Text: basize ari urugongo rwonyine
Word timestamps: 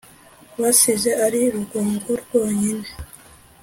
basize 0.61 1.09
ari 1.25 1.37
urugongo 1.49 2.09
rwonyine 2.21 2.87